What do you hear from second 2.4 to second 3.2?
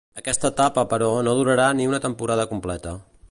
completa.